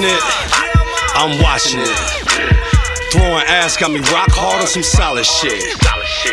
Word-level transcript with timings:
popping 0.00 0.16
it, 0.16 0.22
I'm 1.14 1.42
watching 1.42 1.80
it. 1.80 1.96
Throwing 3.12 3.44
ass 3.46 3.76
got 3.76 3.90
me 3.90 4.00
rock 4.12 4.30
hard 4.30 4.60
on 4.62 4.66
some 4.66 4.82
solid 4.82 5.26
shit. 5.26 5.62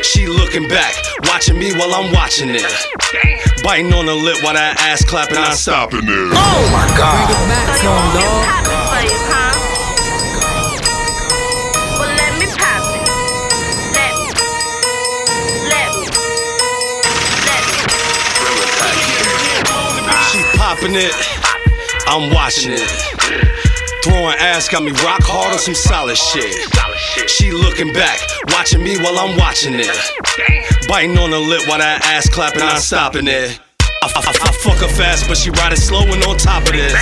She 0.05 0.27
looking 0.27 0.67
back, 0.67 0.93
watching 1.23 1.57
me 1.57 1.73
while 1.73 1.93
I'm 1.93 2.13
watching 2.13 2.49
it. 2.49 2.65
Biting 3.63 3.93
on 3.93 4.05
the 4.05 4.15
lip 4.15 4.43
while 4.43 4.53
that 4.53 4.79
ass 4.79 5.03
clapping, 5.03 5.35
not 5.35 5.55
stopping 5.55 6.03
it. 6.03 6.07
Oh 6.07 6.69
my 6.71 6.87
god. 6.95 7.27
Bring 7.27 7.43
it 7.43 7.49
back 7.49 7.81
to 7.81 7.87
'em, 7.89 8.13
dawg. 8.13 8.45
for 8.87 9.01
you, 9.03 9.19
huh? 9.27 9.51
Well, 11.99 12.13
let 12.15 12.33
me 12.39 12.45
pop 12.55 12.95
it. 12.95 13.03
Let 13.97 14.13
me. 14.21 14.29
Let 15.67 15.89
me. 15.97 16.07
Let 17.43 17.61
me. 17.65 17.75
She 20.31 20.39
popping 20.57 20.95
it, 20.95 21.13
I'm 22.07 22.31
watching 22.31 22.73
it. 22.73 23.16
Throwing 24.03 24.37
ass 24.39 24.69
got 24.69 24.83
me 24.83 24.91
rock 25.03 25.21
hard 25.23 25.51
on 25.53 25.59
some 25.59 25.75
solid 25.75 26.17
shit. 26.17 26.55
She 27.29 27.51
looking 27.51 27.91
back, 27.93 28.19
watching 28.53 28.83
me 28.83 28.97
while 28.97 29.17
I'm 29.19 29.37
watching 29.37 29.75
it. 29.75 29.91
Biting 30.87 31.17
on 31.17 31.31
the 31.31 31.39
lip 31.39 31.67
while 31.67 31.79
that 31.79 32.05
ass 32.05 32.29
clapping, 32.29 32.59
not 32.59 32.79
stopping 32.79 33.27
it. 33.27 33.59
I, 34.03 34.07
I, 34.15 34.19
I 34.29 34.51
fuck 34.63 34.77
her 34.77 34.87
fast, 34.87 35.27
but 35.27 35.35
she 35.37 35.49
ride 35.49 35.73
it 35.73 35.77
slow 35.81 36.03
and 36.05 36.23
on 36.23 36.37
top 36.37 36.63
of 36.63 36.71
this. 36.71 36.93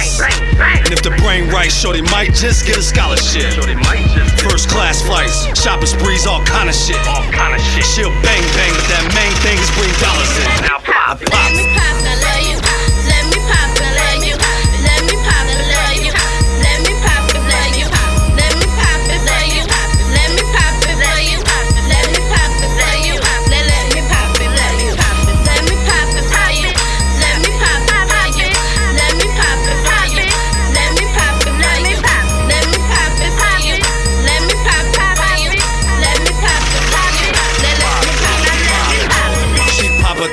And 0.58 0.90
if 0.94 1.04
the 1.04 1.12
brain 1.22 1.50
right, 1.50 1.72
shorty 1.72 2.02
might 2.02 2.34
just 2.34 2.66
get 2.66 2.78
a 2.78 2.82
scholarship. 2.82 3.54
First 4.40 4.70
class 4.70 5.02
flights, 5.06 5.46
shopping 5.62 5.88
sprees, 5.88 6.26
all 6.26 6.44
kind 6.46 6.70
of 6.70 6.76
shit. 6.76 6.98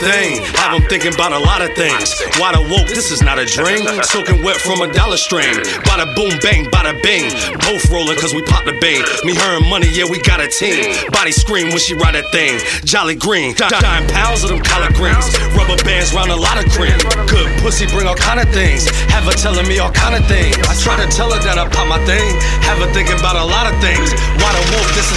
Thing, 0.02 0.42
have 0.58 0.74
them 0.74 0.82
thinking 0.90 1.14
about 1.14 1.30
a 1.30 1.38
lot 1.38 1.62
of 1.62 1.70
things. 1.78 2.18
Wide 2.42 2.58
awoke, 2.58 2.90
this 2.90 3.14
is 3.14 3.22
not 3.22 3.38
a 3.38 3.46
dream. 3.46 3.86
Soaking 4.02 4.42
wet 4.42 4.58
from 4.58 4.82
a 4.82 4.90
dollar 4.90 5.16
stream. 5.16 5.54
Bada 5.86 6.10
boom, 6.18 6.34
bang, 6.42 6.66
bada 6.74 6.98
bing. 7.06 7.30
Both 7.62 7.86
rolling 7.86 8.18
cause 8.18 8.34
we 8.34 8.42
pop 8.50 8.66
the 8.66 8.74
bean. 8.82 9.06
Me, 9.22 9.38
her, 9.38 9.62
and 9.62 9.66
money, 9.70 9.86
yeah, 9.94 10.04
we 10.10 10.18
got 10.26 10.42
a 10.42 10.48
team. 10.50 10.90
Body 11.14 11.30
scream 11.30 11.70
when 11.70 11.78
she 11.78 11.94
ride 11.94 12.18
that 12.18 12.26
thing. 12.34 12.58
Jolly 12.82 13.14
green, 13.14 13.54
dying 13.54 14.06
pounds 14.10 14.42
of 14.42 14.50
them 14.50 14.60
collard 14.60 14.94
greens. 14.98 15.30
Rubber 15.54 15.78
bands 15.86 16.10
round 16.10 16.34
a 16.34 16.36
lot 16.36 16.58
of 16.58 16.66
cream. 16.74 16.98
Good 17.30 17.46
pussy, 17.62 17.86
bring 17.86 18.10
all 18.10 18.18
kind 18.18 18.42
of 18.42 18.50
things. 18.50 18.90
Have 19.14 19.24
her 19.30 19.36
telling 19.38 19.68
me 19.70 19.78
all 19.78 19.94
kind 19.94 20.18
of 20.18 20.26
things. 20.26 20.58
I 20.66 20.74
try 20.82 20.98
to 20.98 21.06
tell 21.14 21.30
her 21.30 21.38
that 21.46 21.62
I 21.62 21.68
pop 21.70 21.86
my 21.86 22.02
thing. 22.02 22.26
Have 22.66 22.82
her 22.82 22.90
thinking 22.90 23.18
about 23.22 23.38
a 23.38 23.46
lot 23.46 23.70
of 23.70 23.78
things. 23.78 24.10
Wide 24.42 24.58
awoke, 24.66 24.90
this 24.98 25.11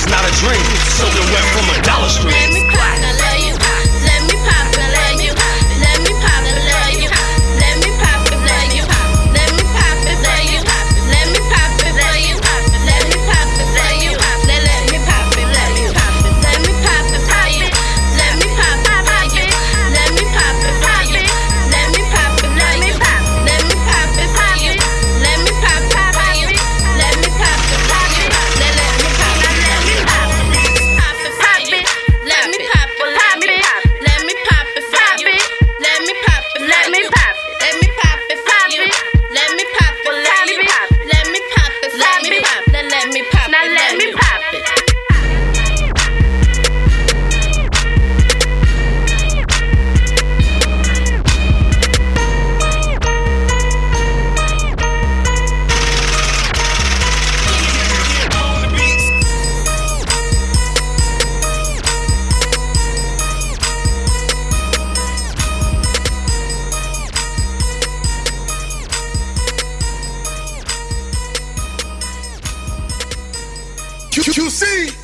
Q 74.24 74.50
C. 74.50 74.96